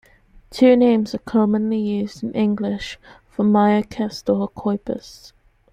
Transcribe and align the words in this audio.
Two 0.49 0.75
names 0.75 1.13
are 1.13 1.19
commonly 1.19 1.77
used 1.77 2.23
in 2.23 2.31
English 2.31 2.97
for 3.29 3.45
"Myocastor 3.45 4.51
coypus". 4.53 5.31